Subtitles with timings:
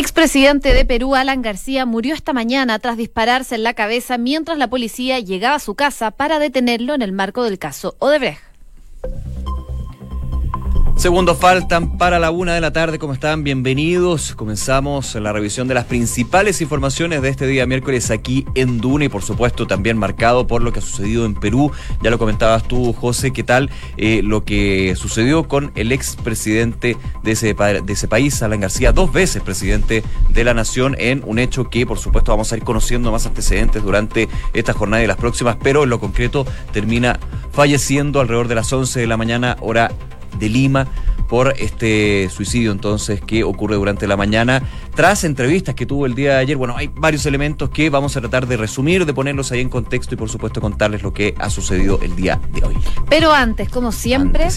[0.00, 4.70] Expresidente de Perú, Alan García, murió esta mañana tras dispararse en la cabeza mientras la
[4.70, 8.49] policía llegaba a su casa para detenerlo en el marco del caso Odebrecht.
[11.00, 12.98] Segundos faltan para la una de la tarde.
[12.98, 13.42] ¿Cómo están?
[13.42, 14.34] Bienvenidos.
[14.34, 19.08] Comenzamos la revisión de las principales informaciones de este día miércoles aquí en Duna y
[19.08, 21.72] por supuesto también marcado por lo que ha sucedido en Perú.
[22.02, 27.32] Ya lo comentabas tú, José, ¿qué tal eh, lo que sucedió con el expresidente de
[27.32, 31.70] ese, de ese país, Alan García, dos veces presidente de la nación, en un hecho
[31.70, 35.56] que por supuesto vamos a ir conociendo más antecedentes durante esta jornada y las próximas,
[35.62, 37.18] pero en lo concreto termina
[37.52, 39.90] falleciendo alrededor de las 11 de la mañana, hora
[40.38, 40.86] de Lima
[41.28, 44.62] por este suicidio entonces que ocurre durante la mañana
[45.00, 46.58] tras entrevistas que tuvo el día de ayer.
[46.58, 50.14] Bueno, hay varios elementos que vamos a tratar de resumir, de ponerlos ahí en contexto
[50.14, 52.76] y por supuesto contarles lo que ha sucedido el día de hoy.
[53.08, 54.48] Pero antes, como siempre,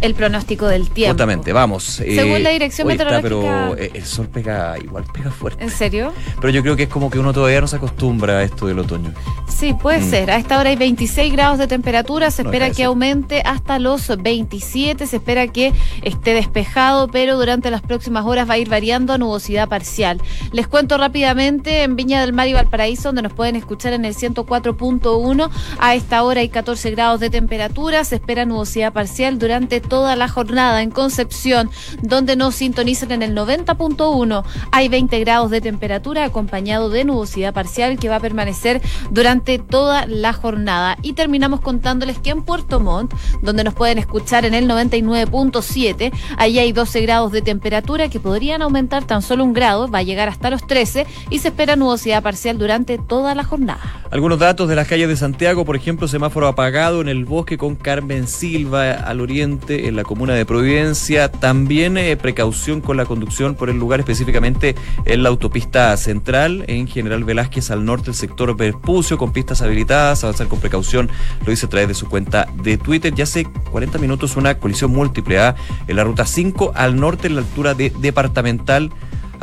[0.00, 1.12] el pronóstico del tiempo.
[1.12, 1.84] Justamente, vamos.
[1.84, 3.22] Según la dirección meteorológica.
[3.22, 5.62] pero eh, el sol pega igual, pega fuerte.
[5.62, 6.12] ¿En serio?
[6.40, 8.80] Pero yo creo que es como que uno todavía no se acostumbra a esto del
[8.80, 9.12] otoño.
[9.46, 10.10] Sí, puede mm.
[10.10, 10.30] ser.
[10.32, 15.06] A esta hora hay 26 grados de temperatura, se espera que aumente hasta los 27,
[15.06, 15.72] se espera que
[16.02, 19.83] esté despejado, pero durante las próximas horas va a ir variando a nubosidad parcial.
[20.52, 24.14] Les cuento rápidamente en Viña del Mar y Valparaíso, donde nos pueden escuchar en el
[24.14, 25.50] 104.1.
[25.78, 30.28] A esta hora hay 14 grados de temperatura, se espera nubosidad parcial durante toda la
[30.28, 30.82] jornada.
[30.82, 31.70] En Concepción,
[32.02, 37.98] donde nos sintonizan en el 90.1, hay 20 grados de temperatura acompañado de nubosidad parcial
[37.98, 40.96] que va a permanecer durante toda la jornada.
[41.02, 46.58] Y terminamos contándoles que en Puerto Montt, donde nos pueden escuchar en el 99.7, Allí
[46.58, 50.28] hay 12 grados de temperatura que podrían aumentar tan solo un grado, va a llegar
[50.28, 53.80] hasta los 13 y se espera nubosidad parcial durante toda la jornada.
[54.10, 57.74] Algunos datos de las calles de Santiago, por ejemplo, semáforo apagado en el bosque con
[57.74, 61.32] Carmen Silva al oriente, en la comuna de Providencia.
[61.32, 66.86] También eh, precaución con la conducción por el lugar, específicamente en la autopista central, en
[66.86, 70.22] General Velázquez al norte, el sector Vespucio, con pistas habilitadas.
[70.22, 71.10] Avanzar con precaución,
[71.44, 73.12] lo dice a través de su cuenta de Twitter.
[73.14, 75.56] Ya hace 40 minutos una colisión múltiple ¿ah?
[75.88, 78.92] en la ruta 5 al norte en la altura de Departamental.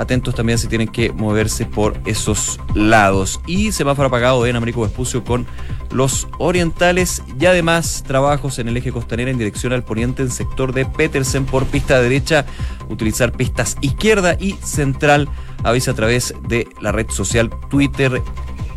[0.01, 3.39] Atentos también si tienen que moverse por esos lados.
[3.45, 5.45] Y semáforo apagado en Américo Vespucio con
[5.91, 10.73] los orientales y además trabajos en el eje costanera en dirección al poniente en sector
[10.73, 12.47] de Petersen por pista derecha,
[12.89, 15.29] utilizar pistas izquierda y central.
[15.63, 18.23] Avisa a través de la red social Twitter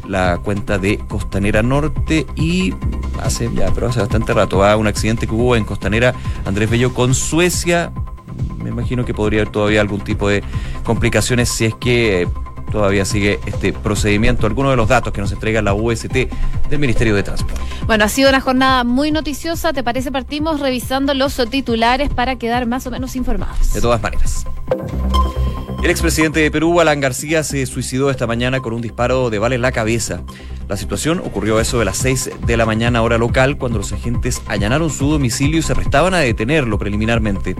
[0.06, 2.74] la cuenta de Costanera Norte y
[3.22, 6.14] hace ya, pero hace bastante rato, va un accidente que hubo en Costanera
[6.44, 7.92] Andrés Bello con Suecia.
[8.64, 10.42] Me imagino que podría haber todavía algún tipo de
[10.84, 12.26] complicaciones si es que
[12.72, 14.46] todavía sigue este procedimiento.
[14.46, 16.12] Algunos de los datos que nos entrega la UST
[16.70, 17.60] del Ministerio de Transporte.
[17.86, 19.72] Bueno, ha sido una jornada muy noticiosa.
[19.72, 20.10] ¿Te parece?
[20.10, 23.74] Partimos revisando los titulares para quedar más o menos informados.
[23.74, 24.46] De todas maneras.
[25.84, 29.54] El expresidente de Perú, Alan García, se suicidó esta mañana con un disparo de bala
[29.54, 30.22] en la cabeza.
[30.66, 33.92] La situación ocurrió a eso de las 6 de la mañana hora local cuando los
[33.92, 37.54] agentes allanaron su domicilio y se restaban a detenerlo preliminarmente.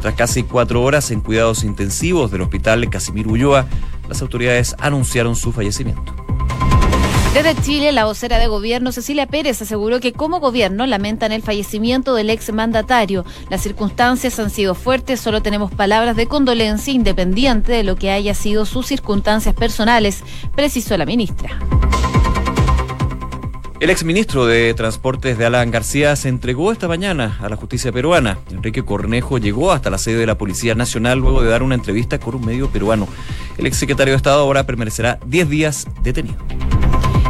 [0.00, 3.66] Tras casi cuatro horas en cuidados intensivos del hospital Casimiro Ulloa,
[4.08, 6.12] las autoridades anunciaron su fallecimiento.
[7.34, 12.16] Desde Chile, la vocera de gobierno Cecilia Pérez aseguró que como gobierno lamentan el fallecimiento
[12.16, 13.24] del ex mandatario.
[13.48, 18.34] Las circunstancias han sido fuertes, solo tenemos palabras de condolencia independiente de lo que haya
[18.34, 20.24] sido sus circunstancias personales,
[20.56, 21.56] precisó la ministra.
[23.78, 28.38] El exministro de Transportes de Alan García se entregó esta mañana a la justicia peruana.
[28.50, 32.18] Enrique Cornejo llegó hasta la sede de la Policía Nacional luego de dar una entrevista
[32.18, 33.06] con un medio peruano.
[33.56, 36.36] El exsecretario de Estado ahora permanecerá 10 días detenido.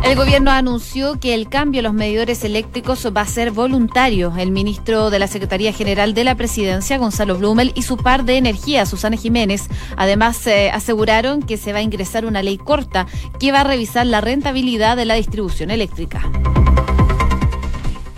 [0.03, 4.33] El gobierno anunció que el cambio a los medidores eléctricos va a ser voluntario.
[4.37, 8.37] El ministro de la Secretaría General de la Presidencia, Gonzalo Blumel, y su par de
[8.39, 13.07] energía, Susana Jiménez, además eh, aseguraron que se va a ingresar una ley corta
[13.39, 16.23] que va a revisar la rentabilidad de la distribución eléctrica.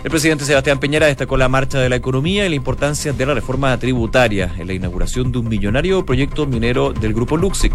[0.03, 3.33] El presidente Sebastián Peñera destacó la marcha de la economía y la importancia de la
[3.33, 7.73] reforma tributaria en la inauguración de un millonario proyecto minero del grupo Luxic.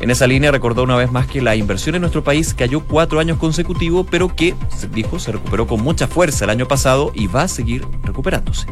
[0.00, 3.18] En esa línea recordó una vez más que la inversión en nuestro país cayó cuatro
[3.20, 4.54] años consecutivos, pero que,
[4.94, 8.66] dijo, se recuperó con mucha fuerza el año pasado y va a seguir recuperándose.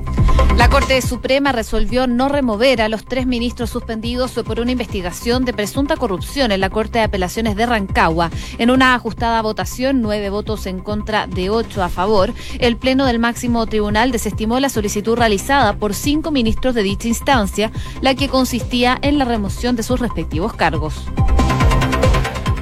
[0.56, 5.52] La Corte Suprema resolvió no remover a los tres ministros suspendidos por una investigación de
[5.52, 8.30] presunta corrupción en la Corte de Apelaciones de Rancagua.
[8.56, 13.18] En una ajustada votación, nueve votos en contra de ocho a favor, el Pleno del
[13.18, 18.96] máximo tribunal desestimó la solicitud realizada por cinco ministros de dicha instancia, la que consistía
[19.02, 20.94] en la remoción de sus respectivos cargos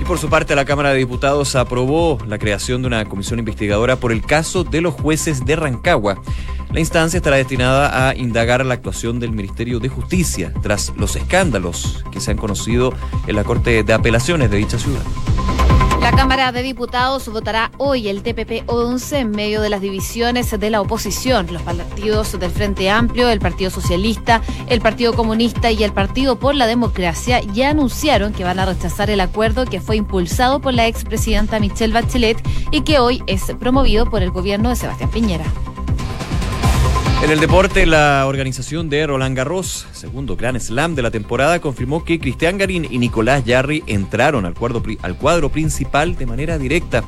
[0.00, 3.96] Y por su parte, la Cámara de Diputados aprobó la creación de una comisión investigadora
[3.96, 6.22] por el caso de los jueces de Rancagua.
[6.72, 12.02] La instancia estará destinada a indagar la actuación del Ministerio de Justicia tras los escándalos
[12.10, 12.94] que se han conocido
[13.26, 15.02] en la Corte de Apelaciones de dicha ciudad.
[16.16, 20.80] Cámara de Diputados votará hoy el TPP 11 en medio de las divisiones de la
[20.80, 21.48] oposición.
[21.50, 26.54] Los partidos del Frente Amplio, el Partido Socialista, el Partido Comunista y el Partido por
[26.54, 30.86] la Democracia ya anunciaron que van a rechazar el acuerdo que fue impulsado por la
[30.86, 32.40] expresidenta Michelle Bachelet
[32.70, 35.44] y que hoy es promovido por el gobierno de Sebastián Piñera.
[37.24, 42.04] En el deporte, la organización de Roland Garros, segundo Grand Slam de la temporada, confirmó
[42.04, 47.02] que Cristian Garín y Nicolás Yarri entraron al cuadro, al cuadro principal de manera directa.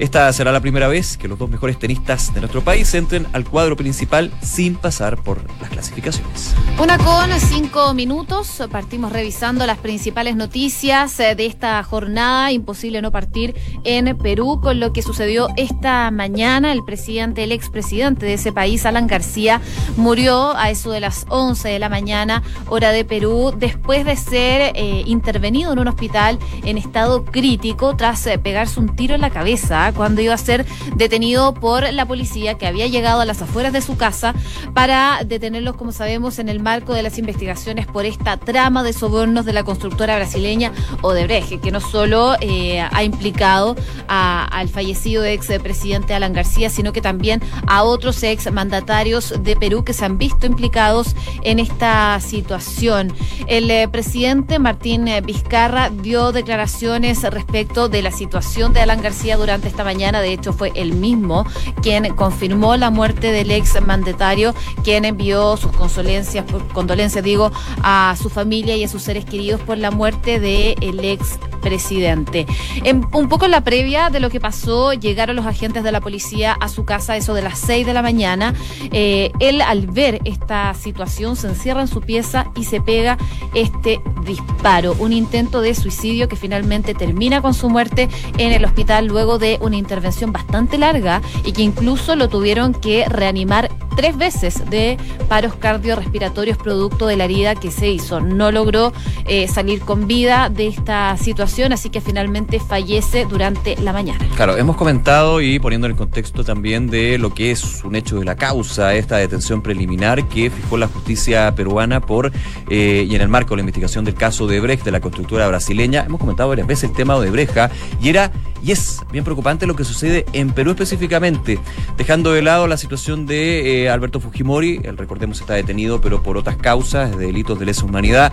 [0.00, 3.44] Esta será la primera vez que los dos mejores tenistas de nuestro país entren al
[3.44, 6.54] cuadro principal sin pasar por las clasificaciones.
[6.78, 8.62] Una con cinco minutos.
[8.72, 12.50] Partimos revisando las principales noticias eh, de esta jornada.
[12.50, 13.54] Imposible no partir
[13.84, 16.72] en Perú con lo que sucedió esta mañana.
[16.72, 19.60] El presidente, el expresidente de ese país, Alan García,
[19.98, 24.72] murió a eso de las 11 de la mañana, hora de Perú, después de ser
[24.76, 29.28] eh, intervenido en un hospital en estado crítico tras eh, pegarse un tiro en la
[29.28, 30.66] cabeza cuando iba a ser
[30.96, 34.34] detenido por la policía que había llegado a las afueras de su casa
[34.74, 39.44] para detenerlos, como sabemos, en el marco de las investigaciones por esta trama de sobornos
[39.44, 40.72] de la constructora brasileña
[41.02, 43.76] Odebrecht, que no solo eh, ha implicado
[44.08, 49.84] al fallecido ex presidente Alan García, sino que también a otros ex mandatarios de Perú
[49.84, 53.12] que se han visto implicados en esta situación.
[53.46, 59.68] El eh, presidente Martín Vizcarra dio declaraciones respecto de la situación de Alan García durante
[59.68, 60.20] esta mañana.
[60.20, 61.46] De hecho, fue el mismo
[61.82, 64.54] quien confirmó la muerte del ex mandatario,
[64.84, 69.78] quien envió sus condolencias, condolencias digo, a su familia y a sus seres queridos por
[69.78, 72.46] la muerte del ex presidente.
[72.84, 76.00] En, un poco en la previa de lo que pasó, llegaron los agentes de la
[76.00, 78.54] policía a su casa eso de las 6 de la mañana.
[78.92, 83.18] Eh, él al ver esta situación se encierra en su pieza y se pega
[83.54, 89.06] este disparo, un intento de suicidio que finalmente termina con su muerte en el hospital
[89.06, 94.70] luego de una intervención bastante larga y que incluso lo tuvieron que reanimar tres veces
[94.70, 94.96] de
[95.28, 98.20] paros cardiorrespiratorios producto de la herida que se hizo.
[98.20, 98.92] No logró
[99.26, 104.26] eh, salir con vida de esta situación, así que finalmente fallece durante la mañana.
[104.36, 108.18] Claro, hemos comentado y poniendo en el contexto también de lo que es un hecho
[108.18, 112.32] de la causa, esta detención preliminar que fijó la justicia peruana por
[112.70, 115.46] eh, y en el marco de la investigación del caso de Brecht de la constructora
[115.48, 116.04] brasileña.
[116.04, 117.70] Hemos comentado varias veces el tema de Breja
[118.00, 121.58] y era y es bien preocupante lo que sucede en Perú específicamente,
[121.96, 126.36] dejando de lado la situación de eh, Alberto Fujimori, el recordemos está detenido, pero por
[126.36, 128.32] otras causas, de delitos de lesa humanidad.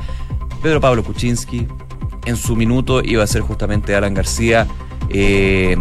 [0.62, 1.68] Pedro Pablo Kuczynski,
[2.25, 4.68] en su minuto iba a ser justamente Alan García.
[5.09, 5.77] Eh,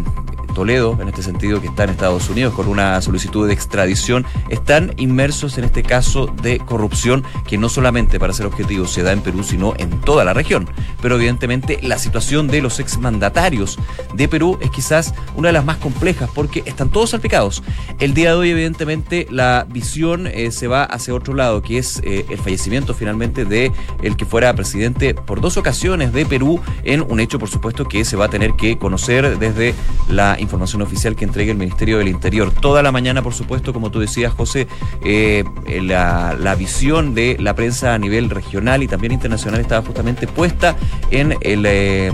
[0.56, 4.94] Toledo, en este sentido, que está en Estados Unidos con una solicitud de extradición, están
[4.96, 9.20] inmersos en este caso de corrupción que no solamente, para ser objetivo, se da en
[9.20, 10.66] Perú, sino en toda la región.
[11.02, 13.78] Pero evidentemente la situación de los exmandatarios
[14.14, 17.62] de Perú es quizás una de las más complejas porque están todos salpicados.
[17.98, 22.00] El día de hoy, evidentemente, la visión eh, se va hacia otro lado, que es
[22.02, 23.72] eh, el fallecimiento finalmente de
[24.02, 28.06] el que fuera presidente por dos ocasiones de Perú en un hecho, por supuesto, que
[28.06, 29.74] se va a tener que conocer desde
[30.08, 32.52] la información oficial que entregue el Ministerio del Interior.
[32.52, 34.66] Toda la mañana, por supuesto, como tú decías, José,
[35.04, 35.44] eh,
[35.82, 40.76] la, visión de la prensa a nivel regional y también internacional estaba justamente puesta
[41.10, 41.66] en el...
[41.66, 42.12] Eh,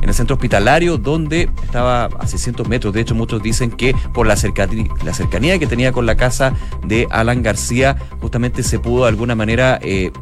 [0.00, 2.94] en el centro hospitalario, donde estaba a 600 metros.
[2.94, 6.54] De hecho, muchos dicen que por la cercanía, la cercanía que tenía con la casa
[6.86, 10.12] de Alan García, justamente se pudo de alguna manera eh,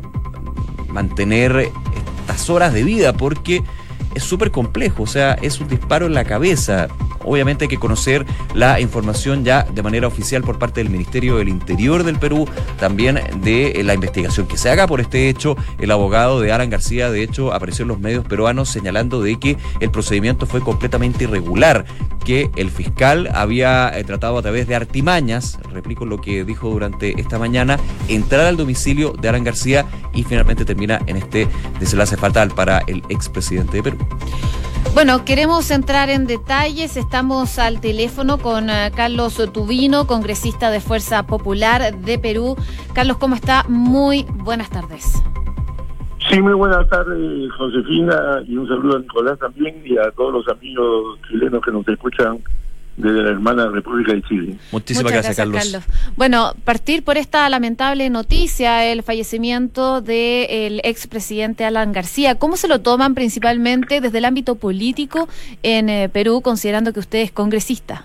[0.89, 1.71] mantener
[2.21, 3.63] estas horas de vida, porque
[4.17, 6.89] es súper complejo, o sea, es un disparo en la cabeza.
[7.23, 11.49] Obviamente hay que conocer la información ya de manera oficial por parte del Ministerio del
[11.49, 15.55] Interior del Perú, también de la investigación que se haga por este hecho.
[15.79, 19.59] El abogado de Alan García, de hecho, apareció en los medios peruanos señalando de que
[19.81, 21.85] el procedimiento fue completamente irregular,
[22.27, 27.19] que el fiscal había eh, tratado a través de artimañas, replico lo que dijo durante
[27.21, 27.79] esta mañana,
[28.09, 31.47] entrar al domicilio de Alan García y finalmente termina en este
[31.79, 33.99] desenlace fatal para el expresidente de Perú.
[34.93, 36.97] Bueno, queremos entrar en detalles.
[36.97, 42.57] Estamos al teléfono con eh, Carlos Tubino, congresista de Fuerza Popular de Perú.
[42.93, 43.65] Carlos, ¿cómo está?
[43.69, 45.23] Muy buenas tardes.
[46.31, 50.49] Sí, muy buenas tardes, Josefina, y un saludo a Nicolás también y a todos los
[50.49, 52.39] amigos chilenos que nos escuchan
[52.97, 54.57] de la hermana República de Chile.
[54.73, 55.79] Muchísimas gracias, Carlos.
[56.17, 62.37] Bueno, partir por esta lamentable noticia, el fallecimiento del expresidente Alan García.
[62.37, 65.29] ¿Cómo se lo toman principalmente desde el ámbito político
[65.63, 68.05] en eh, Perú, considerando que usted es congresista?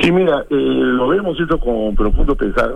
[0.00, 2.74] Sí, mira, eh, lo vemos esto con profundo pesar.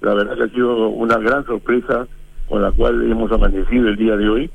[0.00, 2.06] La verdad que ha sido una gran sorpresa
[2.48, 4.50] con la cual hemos amanecido el día de hoy.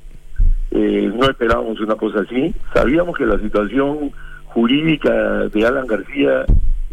[0.71, 2.53] Eh, no esperábamos una cosa así.
[2.73, 4.11] Sabíamos que la situación
[4.45, 6.45] jurídica de Alan García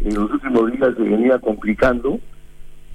[0.03, 2.19] en los últimos días se venía complicando,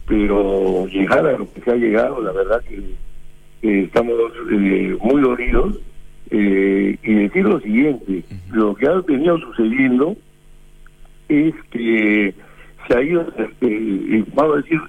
[0.07, 4.15] pero llegar a lo que se ha llegado, la verdad que estamos
[4.51, 5.79] eh, muy dolidos.
[6.33, 10.17] Eh, y decir lo siguiente, lo que ha venido sucediendo
[11.29, 12.33] es que
[12.87, 13.27] se ha ido,
[13.63, 14.81] eh, vamos a decir,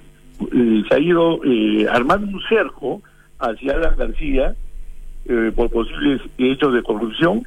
[0.50, 1.40] se ha ido
[1.90, 3.02] armando un cerco
[3.38, 4.54] hacia Alan García
[5.54, 7.46] por posibles hechos de corrupción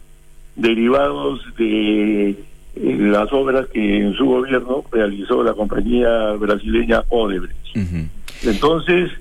[0.56, 2.36] derivados de eh,
[2.75, 7.56] las obras que en su gobierno realizó la compañía brasileña Odebrecht.
[8.44, 9.12] Entonces,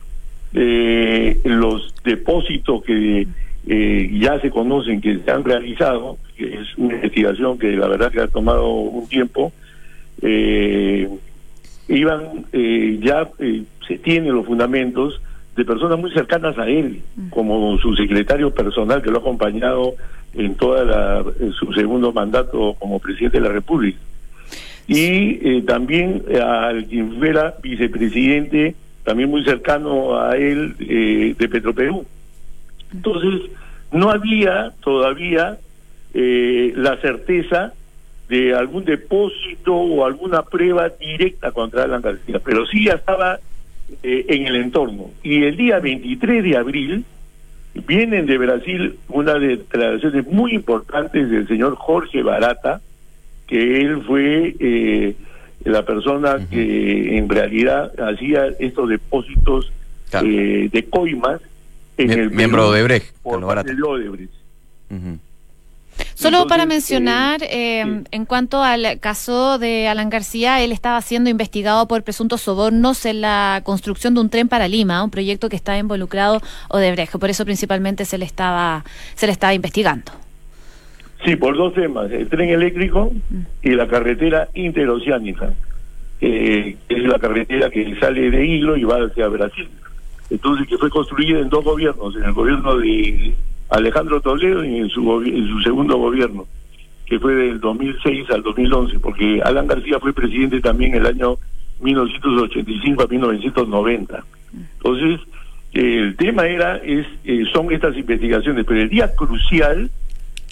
[0.54, 3.26] eh, los depósitos que
[3.66, 8.12] eh, ya se conocen, que se han realizado, que es una investigación que la verdad
[8.12, 9.52] que ha tomado un tiempo,
[11.88, 13.28] iban, ya
[13.86, 15.20] se tienen los fundamentos
[15.56, 19.94] de personas muy cercanas a él, como su secretario personal que lo ha acompañado
[20.34, 23.98] en toda la, su segundo mandato como presidente de la República.
[24.86, 28.74] Y eh, también al quien fuera vicepresidente,
[29.04, 32.04] también muy cercano a él, eh, de Petroperú.
[32.92, 33.50] Entonces,
[33.92, 35.58] no había todavía
[36.12, 37.72] eh, la certeza
[38.28, 43.38] de algún depósito o alguna prueba directa contra Alan García, pero sí ya estaba
[44.02, 45.10] en el entorno.
[45.22, 47.04] Y el día 23 de abril,
[47.74, 52.80] Vienen de Brasil unas declaraciones muy importantes del señor Jorge Barata,
[53.48, 55.16] que él fue eh,
[55.64, 59.72] la persona que en realidad hacía estos depósitos
[60.12, 61.40] eh, de coimas
[61.96, 63.72] en el miembro de Brecht, Barata.
[66.14, 71.86] Solo para mencionar, eh, en cuanto al caso de Alan García, él estaba siendo investigado
[71.88, 75.76] por presuntos sobornos en la construcción de un tren para Lima, un proyecto que está
[75.76, 77.18] involucrado Odebrecht.
[77.18, 78.84] Por eso principalmente se le estaba,
[79.14, 80.12] se le estaba investigando.
[81.24, 83.12] Sí, por dos temas, el tren eléctrico
[83.62, 85.54] y la carretera interoceánica,
[86.20, 89.68] que es la carretera que sale de Hilo y va hacia Brasil.
[90.30, 93.34] Entonces, que fue construida en dos gobiernos, en el gobierno de
[93.74, 96.46] Alejandro Toledo y en su, en su segundo gobierno,
[97.06, 101.38] que fue del 2006 al 2011, porque Alan García fue presidente también el año
[101.80, 104.24] 1985 a 1990.
[104.76, 105.20] Entonces,
[105.72, 109.90] el tema era es eh, son estas investigaciones, pero el día crucial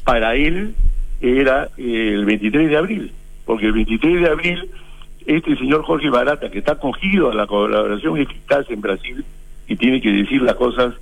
[0.05, 0.75] para él
[1.21, 3.13] era el 23 de abril,
[3.47, 4.69] porque el 23 de abril
[5.27, 9.25] este señor Jorge Barata, que está acogido a la colaboración eficaz en Brasil
[9.69, 10.95] y tiene que decir las cosas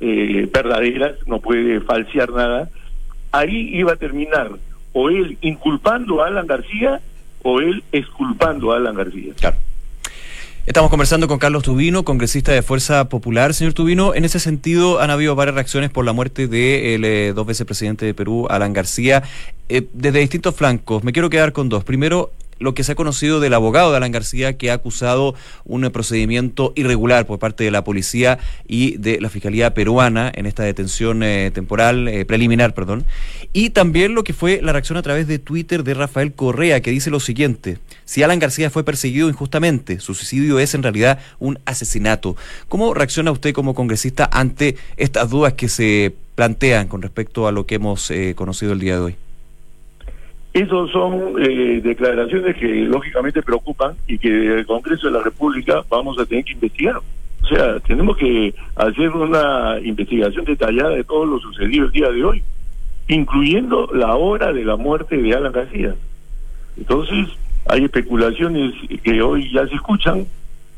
[0.00, 2.68] eh, verdaderas, no puede falsear nada,
[3.32, 4.50] ahí iba a terminar
[4.92, 7.00] o él inculpando a Alan García
[7.42, 9.32] o él exculpando a Alan García.
[9.38, 9.56] Claro.
[10.66, 13.54] Estamos conversando con Carlos Tubino, congresista de Fuerza Popular.
[13.54, 17.32] Señor Tubino, en ese sentido han habido varias reacciones por la muerte del de eh,
[17.34, 19.22] dos veces presidente de Perú, Alan García,
[19.68, 21.04] eh, desde distintos flancos.
[21.04, 21.84] Me quiero quedar con dos.
[21.84, 25.34] Primero, lo que se ha conocido del abogado de Alan García que ha acusado
[25.64, 30.62] un procedimiento irregular por parte de la policía y de la Fiscalía peruana en esta
[30.62, 33.04] detención eh, temporal, eh, preliminar, perdón.
[33.52, 36.90] Y también lo que fue la reacción a través de Twitter de Rafael Correa, que
[36.90, 41.58] dice lo siguiente, si Alan García fue perseguido injustamente, su suicidio es en realidad un
[41.64, 42.36] asesinato.
[42.68, 47.66] ¿Cómo reacciona usted como congresista ante estas dudas que se plantean con respecto a lo
[47.66, 49.16] que hemos eh, conocido el día de hoy?
[50.56, 56.18] Esas son eh, declaraciones que lógicamente preocupan y que el Congreso de la República vamos
[56.18, 56.96] a tener que investigar.
[56.96, 62.24] O sea, tenemos que hacer una investigación detallada de todo lo sucedido el día de
[62.24, 62.42] hoy,
[63.06, 65.94] incluyendo la hora de la muerte de Alan García.
[66.78, 67.28] Entonces,
[67.66, 68.72] hay especulaciones
[69.02, 70.24] que hoy ya se escuchan,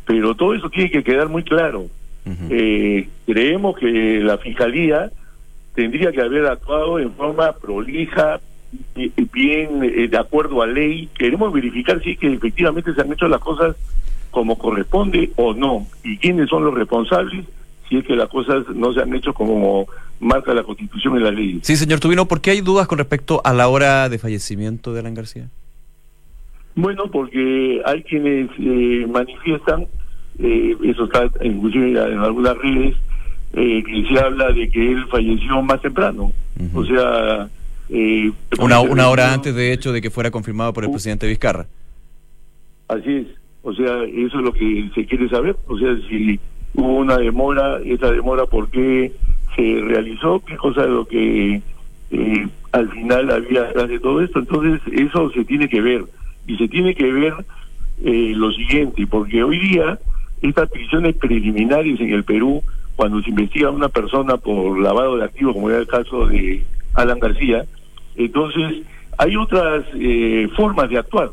[0.04, 1.86] pero todo eso tiene que quedar muy claro.
[2.50, 5.12] eh, creemos que la Fiscalía
[5.76, 8.40] tendría que haber actuado en forma prolija,
[9.32, 11.08] bien eh, de acuerdo a ley.
[11.18, 13.76] Queremos verificar si es que efectivamente se han hecho las cosas
[14.30, 17.46] como corresponde o no, y quiénes son los responsables
[17.88, 19.86] si es que las cosas no se han hecho como
[20.20, 21.60] marca la Constitución y la ley.
[21.62, 25.00] Sí, señor Tubino, ¿por qué hay dudas con respecto a la hora de fallecimiento de
[25.00, 25.48] Alan García?
[26.74, 29.86] Bueno, porque hay quienes eh, manifiestan,
[30.38, 32.94] eh, eso está inclusive en algunas redes,
[33.54, 36.30] que se habla de que él falleció más temprano.
[36.74, 37.48] O sea,
[37.90, 41.66] Eh, una, una hora antes, de hecho, de que fuera confirmado por el presidente Vizcarra.
[42.88, 43.26] Así es.
[43.62, 45.56] O sea, eso es lo que se quiere saber.
[45.66, 46.38] O sea, si
[46.74, 49.12] hubo una demora, esa demora, ¿por qué
[49.56, 50.40] se realizó?
[50.40, 51.60] ¿Qué cosa es lo que
[52.10, 54.38] eh, al final había detrás de todo esto?
[54.38, 56.04] Entonces, eso se tiene que ver.
[56.46, 57.34] Y se tiene que ver
[58.04, 59.98] eh, lo siguiente, porque hoy día
[60.40, 62.62] estas prisiones preliminares en el Perú,
[62.96, 66.64] cuando se investiga a una persona por lavado de activos, como era el caso de
[66.94, 67.64] Alan García,
[68.24, 68.82] entonces
[69.16, 71.30] hay otras eh, formas de actuar.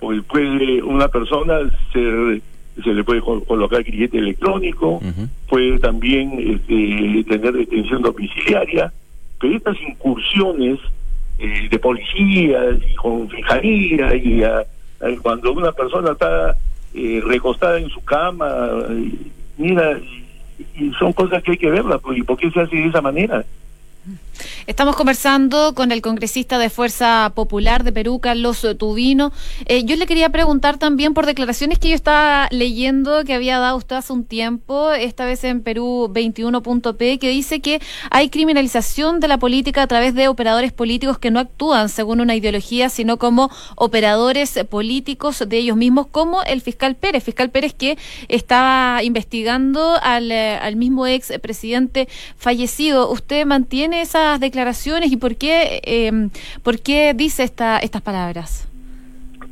[0.00, 1.60] Porque puede una persona
[1.92, 2.42] ser
[2.82, 5.00] se le puede colocar grillete electrónico,
[5.48, 8.92] puede también este, tener detención domiciliaria,
[9.38, 10.78] pero estas incursiones
[11.38, 14.42] eh, de policías y con fijaría y
[15.20, 16.56] cuando una persona está
[16.94, 18.46] eh, recostada en su cama,
[19.58, 19.98] mira,
[20.78, 23.02] y, son cosas que hay que verlas, pues, ¿y por qué se hace de esa
[23.02, 23.44] manera?
[24.66, 29.32] Estamos conversando con el congresista de Fuerza Popular de Perú, Carlos Tubino.
[29.66, 33.76] Eh, yo le quería preguntar también por declaraciones que yo estaba leyendo que había dado
[33.76, 39.28] usted hace un tiempo, esta vez en Perú 21.p, que dice que hay criminalización de
[39.28, 43.50] la política a través de operadores políticos que no actúan según una ideología, sino como
[43.76, 47.24] operadores políticos de ellos mismos, como el fiscal Pérez.
[47.24, 47.98] Fiscal Pérez que
[48.28, 53.10] estaba investigando al, eh, al mismo ex presidente fallecido.
[53.10, 54.62] ¿Usted mantiene esas declaraciones?
[54.62, 56.28] declaraciones y por qué, eh,
[56.62, 58.68] por qué dice esta, estas palabras?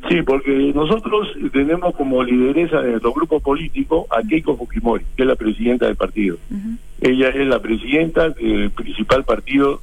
[0.08, 5.28] Sí, porque nosotros tenemos como lideresa de nuestro grupo político a Keiko Fujimori, que es
[5.28, 6.38] la presidenta del partido.
[7.00, 9.80] Ella es la presidenta del principal partido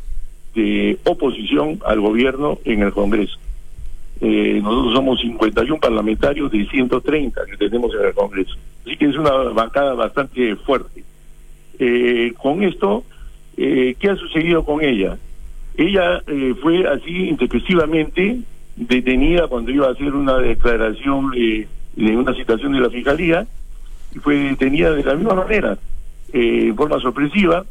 [0.56, 3.38] de oposición al gobierno en el Congreso.
[4.20, 8.56] Eh, nosotros somos 51 parlamentarios de 130 que tenemos en el Congreso.
[8.86, 11.04] Así que es una bancada bastante fuerte.
[11.78, 13.04] Eh, con esto
[13.58, 15.18] eh, ¿qué ha sucedido con ella?
[15.76, 18.40] Ella eh, fue así intempestivamente
[18.76, 23.48] detenida cuando iba a hacer una declaración de una situación de la fiscalía
[24.14, 25.78] y fue detenida de la misma manera,
[26.32, 27.66] eh, en forma sorpresiva.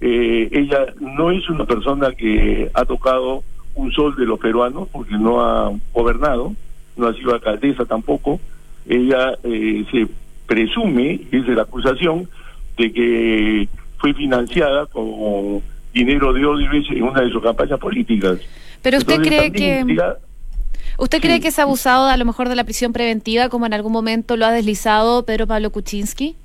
[0.00, 3.42] ella no es una persona que ha tocado
[3.74, 6.54] un sol de los peruanos porque no ha gobernado,
[6.96, 8.40] no ha sido alcaldesa tampoco.
[8.88, 10.06] Ella se
[10.46, 12.28] presume, es de la acusación,
[12.76, 15.62] de que fue financiada con
[15.92, 18.38] dinero de Odebrecht en una de sus campañas políticas.
[18.82, 19.84] Pero usted cree que...
[20.98, 23.92] ¿Usted cree que es abusado a lo mejor de la prisión preventiva como en algún
[23.92, 26.36] momento lo ha deslizado Pedro Pablo Kuczynski?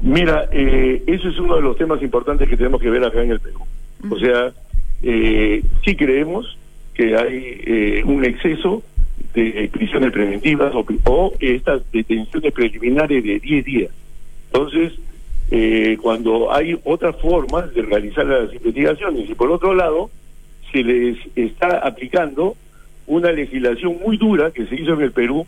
[0.00, 3.32] Mira, eh, eso es uno de los temas importantes que tenemos que ver acá en
[3.32, 3.60] el Perú.
[4.08, 4.52] O sea,
[5.02, 6.56] eh, sí creemos
[6.94, 8.82] que hay eh, un exceso
[9.34, 13.90] de prisiones preventivas o, o estas detenciones preliminares de 10 días.
[14.52, 14.94] Entonces,
[15.50, 19.28] eh, cuando hay otras formas de realizar las investigaciones.
[19.28, 20.10] Y por otro lado,
[20.72, 22.56] se les está aplicando
[23.06, 25.46] una legislación muy dura que se hizo en el Perú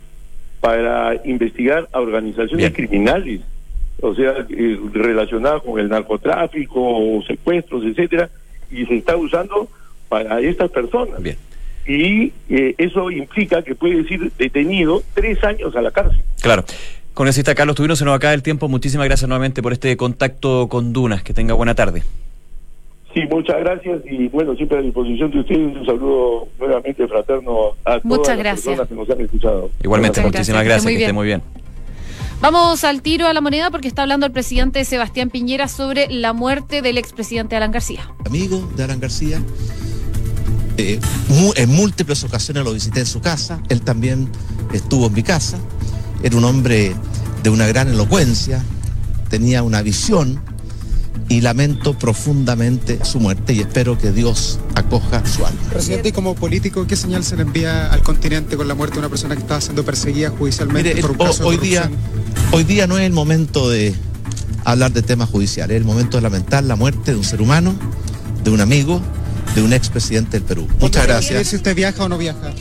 [0.59, 3.41] para investigar a organizaciones criminales,
[4.01, 8.29] o sea, eh, relacionadas con el narcotráfico, secuestros, etcétera,
[8.71, 9.67] y se está usando
[10.09, 11.19] para estas personas.
[11.87, 16.21] Y eh, eso implica que puede ser detenido tres años a la cárcel.
[16.41, 16.63] Claro.
[17.13, 18.67] Congresista Carlos Tuvino, se nos acaba el tiempo.
[18.67, 21.23] Muchísimas gracias nuevamente por este contacto con Dunas.
[21.23, 22.03] Que tenga buena tarde.
[23.13, 25.75] Sí, muchas gracias y bueno, siempre a disposición de ustedes.
[25.75, 29.69] Un saludo nuevamente fraterno a todas las personas que nos han escuchado.
[29.83, 31.41] Igualmente, muchísimas gracias, que, esté muy bien.
[32.39, 36.33] Vamos al tiro a la moneda porque está hablando el presidente Sebastián Piñera sobre la
[36.33, 38.09] muerte del expresidente Alan García.
[38.25, 39.39] Amigo de Alan García,
[40.77, 40.99] eh,
[41.55, 44.29] en múltiples ocasiones lo visité en su casa, él también
[44.73, 45.59] estuvo en mi casa.
[46.23, 46.95] Era un hombre
[47.43, 48.63] de una gran elocuencia,
[49.29, 50.39] tenía una visión
[51.29, 55.59] y lamento profundamente su muerte y espero que Dios acoja su alma.
[55.69, 58.99] Presidente, y como político, ¿qué señal se le envía al continente con la muerte de
[58.99, 61.89] una persona que estaba siendo perseguida judicialmente por un caso hoy día,
[62.51, 63.95] hoy día no es el momento de
[64.65, 67.73] hablar de temas judiciales, es el momento de lamentar la muerte de un ser humano,
[68.43, 69.01] de un amigo,
[69.55, 70.67] de un expresidente del Perú.
[70.79, 71.47] Muchas gracias.
[71.47, 72.51] si usted viaja o no viaja.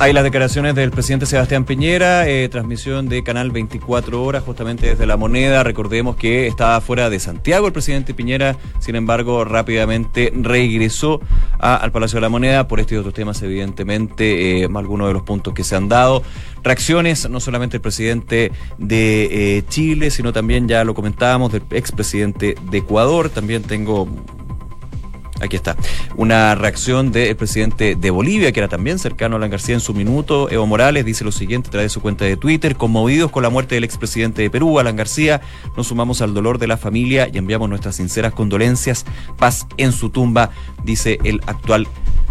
[0.00, 5.06] Hay las declaraciones del presidente Sebastián Piñera, eh, transmisión de Canal 24 Horas, justamente desde
[5.06, 5.64] La Moneda.
[5.64, 11.20] Recordemos que estaba fuera de Santiago el presidente Piñera, sin embargo, rápidamente regresó
[11.58, 15.22] al Palacio de la Moneda por estos y otros temas, evidentemente, eh, algunos de los
[15.22, 16.22] puntos que se han dado.
[16.62, 22.54] Reacciones, no solamente el presidente de eh, Chile, sino también, ya lo comentábamos, del expresidente
[22.70, 23.30] de Ecuador.
[23.30, 24.06] También tengo
[25.40, 25.76] Aquí está.
[26.16, 29.94] Una reacción del presidente de Bolivia, que era también cercano a Alan García en su
[29.94, 30.50] minuto.
[30.50, 32.76] Evo Morales dice lo siguiente, trae su cuenta de Twitter.
[32.76, 35.40] Conmovidos con la muerte del expresidente de Perú, Alan García,
[35.76, 39.04] nos sumamos al dolor de la familia y enviamos nuestras sinceras condolencias.
[39.36, 40.50] Paz en su tumba,
[40.84, 41.86] dice el actual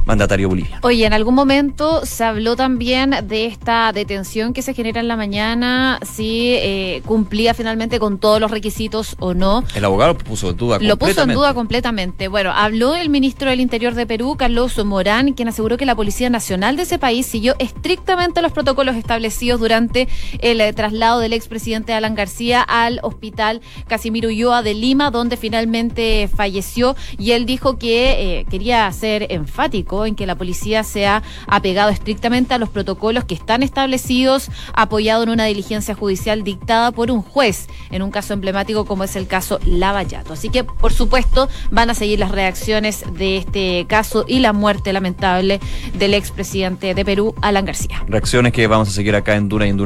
[0.08, 0.80] mandatario boliviano.
[0.84, 5.18] Oye, en algún momento se habló también de esta detención que se genera en la
[5.18, 9.64] mañana, si eh, cumplía finalmente con todos los requisitos o no.
[9.76, 12.30] El abogado lo puso en duda Lo puso en duda completamente.
[12.30, 16.30] Bueno, habló el ministro del Interior de Perú, Carlos Morán, quien aseguró que la Policía
[16.30, 20.08] Nacional de ese país siguió estrictamente los protocolos establecidos durante
[20.40, 26.30] el eh, traslado del expresidente Alan García al hospital Casimiro Ulloa de Lima, donde finalmente
[26.34, 26.96] falleció.
[27.18, 31.90] Y él dijo que eh, quería ser enfático en que la policía se ha apegado
[31.90, 37.22] estrictamente a los protocolos que están establecidos, apoyado en una diligencia judicial dictada por un
[37.22, 40.34] juez, en un caso emblemático como es el caso Lavallato.
[40.34, 44.94] Así que, por supuesto, van a seguir las reacciones de este caso y la muerte
[44.94, 45.60] lamentable
[45.94, 48.04] del expresidente de Perú, Alan García.
[48.08, 49.78] Reacciones que vamos a seguir acá en Duna y en.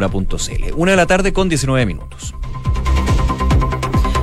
[0.76, 2.34] Una de la tarde con 19 minutos.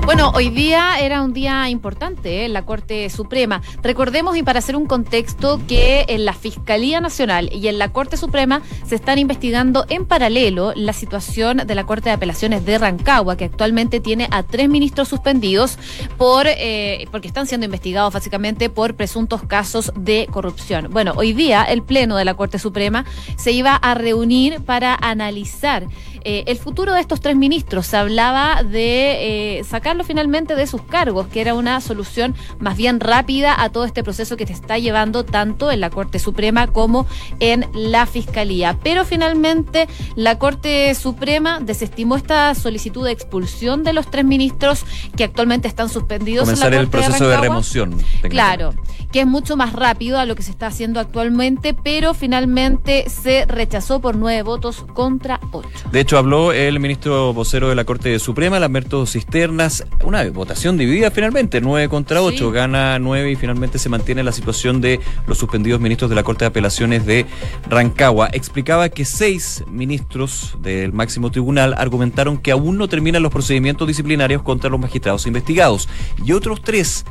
[0.09, 2.45] Bueno, hoy día era un día importante ¿eh?
[2.47, 3.61] en la Corte Suprema.
[3.83, 8.17] Recordemos, y para hacer un contexto, que en la Fiscalía Nacional y en la Corte
[8.17, 13.37] Suprema se están investigando en paralelo la situación de la Corte de Apelaciones de Rancagua,
[13.37, 15.79] que actualmente tiene a tres ministros suspendidos
[16.17, 20.89] por eh, porque están siendo investigados básicamente por presuntos casos de corrupción.
[20.91, 23.05] Bueno, hoy día el Pleno de la Corte Suprema
[23.37, 25.87] se iba a reunir para analizar
[26.25, 27.87] eh, el futuro de estos tres ministros.
[27.89, 33.61] Se hablaba de sacar finalmente de sus cargos, que era una solución más bien rápida
[33.63, 37.07] a todo este proceso que se está llevando tanto en la Corte Suprema como
[37.41, 38.79] en la Fiscalía.
[38.83, 44.85] Pero finalmente la Corte Suprema desestimó esta solicitud de expulsión de los tres ministros
[45.17, 46.45] que actualmente están suspendidos.
[46.45, 47.97] Comenzar en el proceso de, remoción.
[48.23, 48.75] Claro,
[49.13, 53.47] que es mucho más rápido a lo que se está haciendo actualmente, pero finalmente se
[53.47, 55.69] rechazó por nueve votos contra ocho.
[55.91, 61.11] De hecho, habló el ministro vocero de la Corte Suprema, Lamberto Cisternas, una votación dividida
[61.11, 65.81] finalmente, 9 contra 8, gana 9 y finalmente se mantiene la situación de los suspendidos
[65.81, 67.27] ministros de la Corte de Apelaciones de
[67.69, 68.29] Rancagua.
[68.33, 74.43] Explicaba que seis ministros del máximo tribunal argumentaron que aún no terminan los procedimientos disciplinarios
[74.43, 75.89] contra los magistrados investigados
[76.25, 77.05] y otros tres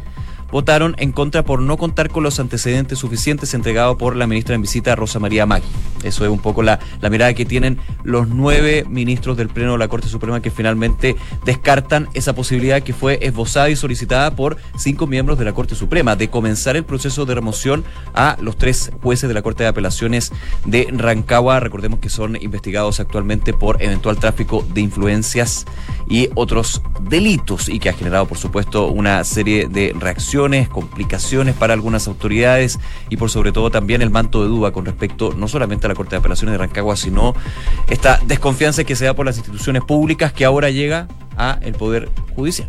[0.52, 4.62] votaron en contra por no contar con los antecedentes suficientes entregados por la ministra en
[4.62, 5.68] visita Rosa María Maggi.
[6.04, 9.78] Eso es un poco la, la mirada que tienen los nueve ministros del Pleno de
[9.80, 15.08] la Corte Suprema que finalmente descartan esa posibilidad que fue esbozada y solicitada por cinco
[15.08, 17.84] miembros de la Corte Suprema de comenzar el proceso de remoción
[18.14, 20.32] a los tres jueces de la Corte de Apelaciones
[20.66, 21.60] de Rancagua.
[21.60, 25.66] Recordemos que son investigados actualmente por eventual tráfico de influencias
[26.10, 30.37] y otros delitos y que ha generado, por supuesto, una serie de reacciones
[30.70, 35.34] complicaciones para algunas autoridades y por sobre todo también el manto de duda con respecto
[35.36, 37.34] no solamente a la Corte de Apelaciones de Rancagua, sino
[37.88, 42.10] esta desconfianza que se da por las instituciones públicas que ahora llega a el Poder
[42.36, 42.68] Judicial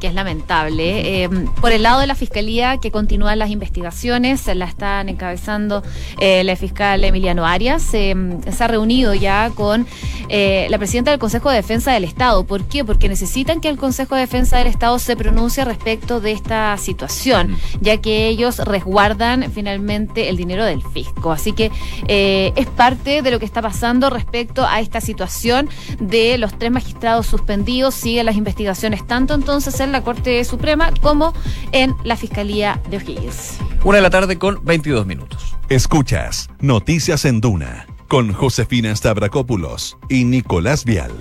[0.00, 1.22] que es lamentable.
[1.24, 1.28] Eh,
[1.60, 5.82] por el lado de la Fiscalía, que continúan las investigaciones, la están encabezando
[6.18, 7.88] eh, la fiscal Emiliano Arias.
[7.92, 8.14] Eh,
[8.50, 9.86] se ha reunido ya con
[10.28, 12.44] la presidenta del Consejo de Defensa del Estado.
[12.44, 12.84] ¿Por qué?
[12.84, 17.56] Porque necesitan que el Consejo de Defensa del Estado se pronuncie respecto de esta situación,
[17.80, 21.32] ya que ellos resguardan finalmente el dinero del fisco.
[21.32, 21.72] Así que
[22.06, 27.26] es parte de lo que está pasando respecto a esta situación de los tres magistrados
[27.26, 27.94] suspendidos.
[27.96, 31.32] Siguen las investigaciones tanto entonces en la Corte Suprema como
[31.72, 33.58] en la Fiscalía de O'Higgins.
[33.84, 35.56] Una de la tarde con 22 minutos.
[35.68, 41.12] Escuchas Noticias en Duna con Josefina Stavrakopoulos y Nicolás Vial.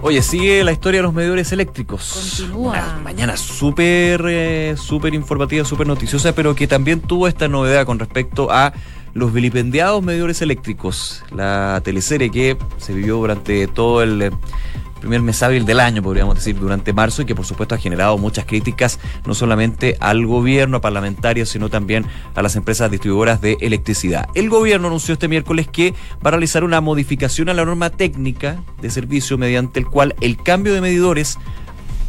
[0.00, 2.36] Oye, sigue la historia de los medidores eléctricos.
[2.40, 3.00] Continúa.
[3.02, 8.50] mañana súper, eh, súper informativa, súper noticiosa, pero que también tuvo esta novedad con respecto
[8.50, 8.72] a
[9.12, 11.24] los vilipendiados medidores eléctricos.
[11.34, 14.30] La teleserie que se vivió durante todo el eh,
[14.98, 18.18] primer mes hábil del año, podríamos decir, durante marzo y que por supuesto ha generado
[18.18, 24.28] muchas críticas, no solamente al gobierno, a sino también a las empresas distribuidoras de electricidad.
[24.34, 25.92] El gobierno anunció este miércoles que
[26.24, 30.36] va a realizar una modificación a la norma técnica de servicio mediante el cual el
[30.36, 31.38] cambio de medidores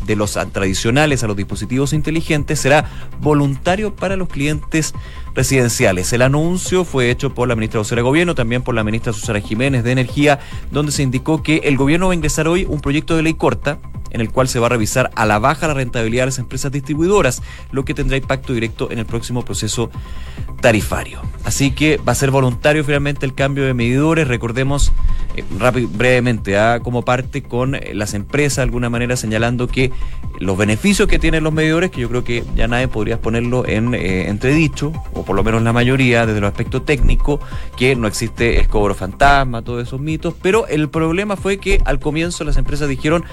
[0.10, 2.89] de los tradicionales a los dispositivos inteligentes será
[3.22, 4.95] voluntario para los clientes
[5.36, 6.12] residenciales.
[6.13, 9.84] El anuncio fue hecho por la ministra de Gobierno, también por la ministra Susana Jiménez
[9.84, 10.39] de Energía,
[10.72, 13.78] donde se indicó que el gobierno va a ingresar hoy un proyecto de ley corta
[14.12, 16.72] en el cual se va a revisar a la baja la rentabilidad de las empresas
[16.72, 17.41] distribuidoras,
[17.72, 19.89] lo que tendrá impacto directo en el próximo proceso
[20.62, 21.22] tarifario.
[21.45, 24.28] Así que va a ser voluntario finalmente el cambio de medidores.
[24.28, 24.91] Recordemos
[25.36, 25.43] eh,
[25.89, 26.80] brevemente, ¿ah?
[26.82, 29.91] como parte con eh, las empresas, de alguna manera señalando que
[30.39, 33.93] los beneficios que tienen los medidores, que yo creo que ya nadie podría ponerlo en
[33.93, 37.39] eh, entredicho, o por lo menos la mayoría desde el aspecto técnico,
[37.78, 42.43] que no existe escobro fantasma, todos esos mitos, pero el problema fue que al comienzo
[42.43, 43.24] las empresas dijeron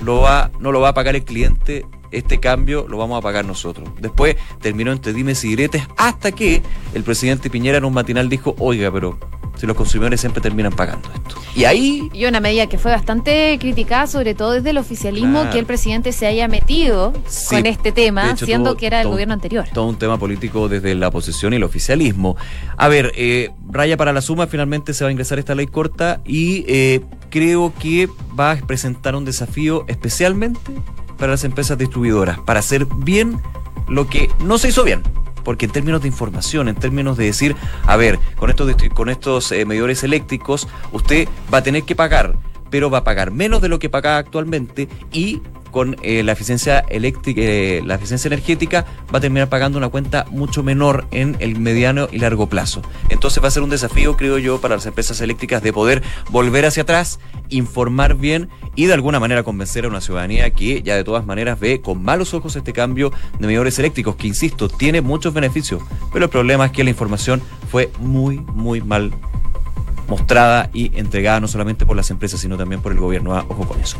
[0.00, 3.44] lo va, no lo va a pagar el cliente este cambio lo vamos a pagar
[3.44, 3.88] nosotros.
[4.00, 6.62] Después terminó entre dimes y diretes hasta que
[6.94, 9.18] el presidente Piñera en un matinal dijo, oiga, pero
[9.56, 11.36] si los consumidores siempre terminan pagando esto.
[11.54, 12.08] Y ahí...
[12.12, 16.12] Y una medida que fue bastante criticada, sobre todo desde el oficialismo, que el presidente
[16.12, 17.12] se haya metido
[17.48, 19.66] con este tema, siendo que era del gobierno anterior.
[19.72, 22.36] Todo un tema político desde la oposición y el oficialismo.
[22.76, 26.20] A ver, eh, raya para la suma, finalmente se va a ingresar esta ley corta
[26.24, 30.72] y eh, creo que va a presentar un desafío especialmente
[31.22, 33.40] para las empresas distribuidoras, para hacer bien
[33.86, 35.04] lo que no se hizo bien.
[35.44, 37.54] Porque en términos de información, en términos de decir,
[37.86, 42.34] a ver, con estos, con estos eh, medidores eléctricos, usted va a tener que pagar,
[42.70, 45.40] pero va a pagar menos de lo que paga actualmente y
[45.72, 50.26] con eh, la eficiencia eléctrica, eh, la eficiencia energética, va a terminar pagando una cuenta
[50.30, 52.82] mucho menor en el mediano y largo plazo.
[53.08, 56.66] Entonces va a ser un desafío, creo yo, para las empresas eléctricas de poder volver
[56.66, 61.04] hacia atrás, informar bien y de alguna manera convencer a una ciudadanía que ya de
[61.04, 65.34] todas maneras ve con malos ojos este cambio de medidores eléctricos, que insisto, tiene muchos
[65.34, 65.82] beneficios,
[66.12, 69.12] pero el problema es que la información fue muy, muy mal
[70.12, 73.34] mostrada y entregada no solamente por las empresas, sino también por el gobierno.
[73.34, 73.96] Ah, ojo con eso.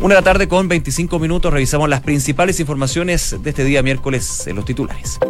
[0.00, 4.48] Una de la tarde con 25 minutos revisamos las principales informaciones de este día miércoles
[4.48, 5.20] en los titulares.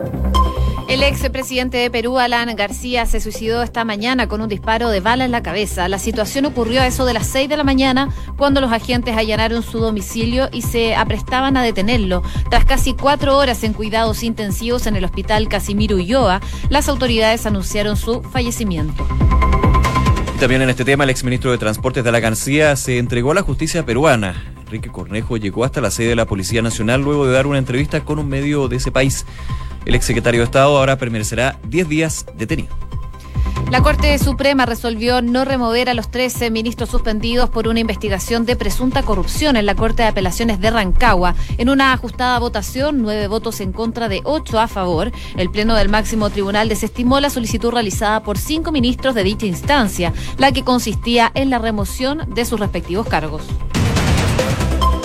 [0.89, 5.01] El ex presidente de Perú, Alan García, se suicidó esta mañana con un disparo de
[5.01, 5.89] bala en la cabeza.
[5.89, 9.63] La situación ocurrió a eso de las 6 de la mañana cuando los agentes allanaron
[9.63, 12.23] su domicilio y se aprestaban a detenerlo.
[12.51, 17.97] Tras casi cuatro horas en cuidados intensivos en el hospital Casimiro Ulloa, las autoridades anunciaron
[17.97, 19.05] su fallecimiento.
[20.45, 23.41] También en este tema, el exministro de Transportes de la García se entregó a la
[23.41, 24.53] justicia peruana.
[24.61, 28.05] Enrique Cornejo llegó hasta la sede de la Policía Nacional luego de dar una entrevista
[28.05, 29.25] con un medio de ese país.
[29.87, 32.84] El exsecretario de Estado ahora permanecerá 10 días detenido.
[33.71, 38.57] La Corte Suprema resolvió no remover a los 13 ministros suspendidos por una investigación de
[38.57, 41.35] presunta corrupción en la Corte de Apelaciones de Rancagua.
[41.59, 45.89] En una ajustada votación, nueve votos en contra de ocho a favor, el Pleno del
[45.89, 51.33] máximo tribunal desestimó la solicitud realizada por cinco ministros de dicha instancia, la que consistía
[51.35, 53.43] en la remoción de sus respectivos cargos.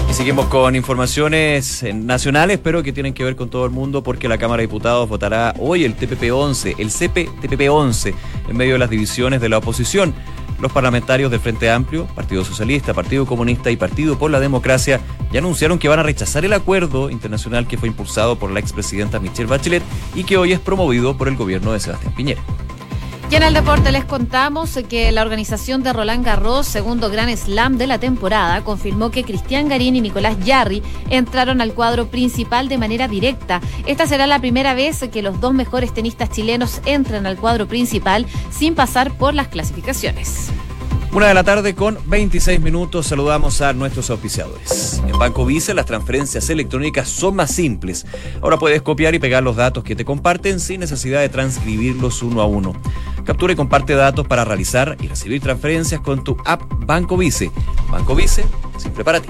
[0.10, 4.02] Y seguimos con informaciones eh, nacionales, pero que tienen que ver con todo el mundo,
[4.02, 8.16] porque la Cámara de Diputados votará hoy el TPP-11, el CP-TPP-11,
[8.50, 10.16] en medio de las divisiones de la oposición.
[10.60, 15.00] Los parlamentarios del Frente Amplio, Partido Socialista, Partido Comunista y Partido por la Democracia
[15.32, 19.20] ya anunciaron que van a rechazar el acuerdo internacional que fue impulsado por la expresidenta
[19.20, 19.84] Michelle Bachelet
[20.16, 22.42] y que hoy es promovido por el gobierno de Sebastián Piñera.
[23.32, 27.78] Y en el deporte les contamos que la organización de Roland Garros, segundo gran slam
[27.78, 32.80] de la temporada, confirmó que Cristian Garín y Nicolás Yarri entraron al cuadro principal de
[32.80, 33.62] manera directa.
[33.86, 38.26] Esta será la primera vez que los dos mejores tenistas chilenos entran al cuadro principal
[38.50, 40.50] sin pasar por las clasificaciones.
[41.12, 45.02] Una de la tarde con 26 minutos saludamos a nuestros auspiciadores.
[45.08, 48.06] En Banco Vice las transferencias electrónicas son más simples.
[48.42, 52.42] Ahora puedes copiar y pegar los datos que te comparten sin necesidad de transcribirlos uno
[52.42, 52.74] a uno.
[53.26, 57.50] Captura y comparte datos para realizar y recibir transferencias con tu app Banco Vice.
[57.90, 58.46] Banco Vice,
[58.78, 59.30] siempre para ti.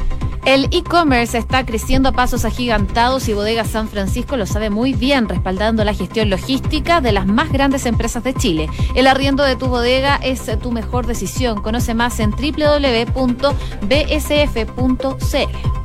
[0.45, 5.29] El e-commerce está creciendo a pasos agigantados y Bodega San Francisco lo sabe muy bien,
[5.29, 8.67] respaldando la gestión logística de las más grandes empresas de Chile.
[8.95, 11.61] El arriendo de tu bodega es tu mejor decisión.
[11.61, 13.21] Conoce más en www.bsf.cl.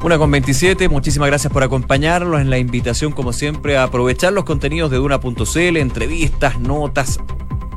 [0.05, 4.45] Una con 27, muchísimas gracias por acompañarnos en la invitación, como siempre, a aprovechar los
[4.45, 7.21] contenidos de Duna.cl, entrevistas, notas,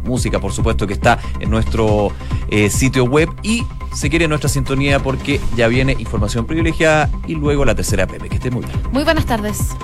[0.03, 2.11] música, por supuesto, que está en nuestro
[2.49, 7.65] eh, sitio web y se quiere nuestra sintonía porque ya viene información privilegiada y luego
[7.65, 8.29] la tercera Pepe.
[8.29, 8.77] Que esté muy bien.
[8.91, 9.75] Muy buenas tardes.